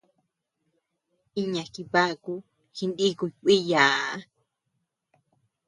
[1.41, 2.33] Iña jibaku
[2.75, 4.09] jinikuy kuíyaa.